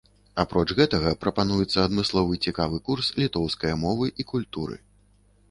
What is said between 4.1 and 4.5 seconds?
і